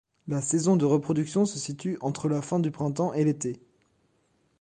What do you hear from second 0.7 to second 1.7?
de reproduction se